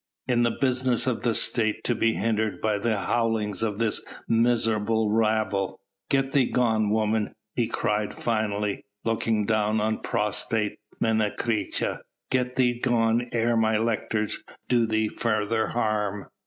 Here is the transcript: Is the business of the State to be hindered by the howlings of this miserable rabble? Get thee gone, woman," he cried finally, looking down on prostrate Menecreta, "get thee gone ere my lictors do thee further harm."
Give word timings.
Is 0.27 0.41
the 0.41 0.57
business 0.59 1.05
of 1.05 1.21
the 1.21 1.35
State 1.35 1.83
to 1.83 1.93
be 1.93 2.13
hindered 2.13 2.59
by 2.59 2.79
the 2.79 2.97
howlings 3.01 3.61
of 3.61 3.77
this 3.77 4.03
miserable 4.27 5.11
rabble? 5.11 5.79
Get 6.09 6.31
thee 6.31 6.47
gone, 6.47 6.89
woman," 6.89 7.35
he 7.53 7.67
cried 7.67 8.11
finally, 8.11 8.83
looking 9.05 9.45
down 9.45 9.79
on 9.79 9.99
prostrate 9.99 10.79
Menecreta, 10.99 11.99
"get 12.31 12.55
thee 12.55 12.79
gone 12.79 13.29
ere 13.31 13.55
my 13.55 13.77
lictors 13.77 14.39
do 14.67 14.87
thee 14.87 15.07
further 15.07 15.67
harm." 15.67 16.25